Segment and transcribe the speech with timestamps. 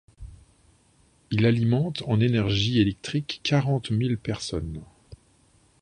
[1.29, 4.81] Il alimente en énergie électrique quarante mille personnes.